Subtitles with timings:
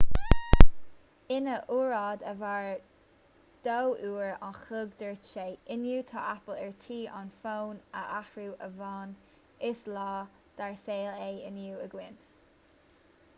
[1.33, 2.79] ina óráid a mhair
[3.67, 3.75] 2
[4.13, 5.45] uair an chloig dúirt sé
[5.77, 9.15] inniu tá apple ar tí an fón a athrú ó bhonn
[9.73, 10.11] is lá
[10.63, 12.19] dár saol é inniu againn